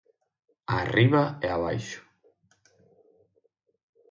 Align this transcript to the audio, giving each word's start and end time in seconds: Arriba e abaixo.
Arriba 0.79 1.21
e 1.47 1.47
abaixo. 1.55 1.99